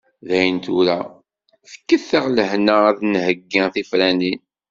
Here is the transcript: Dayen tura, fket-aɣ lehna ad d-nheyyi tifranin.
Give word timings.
Dayen 0.27 0.57
tura, 0.65 0.97
fket-aɣ 1.71 2.25
lehna 2.35 2.75
ad 2.89 2.95
d-nheyyi 2.99 3.63
tifranin. 3.73 4.39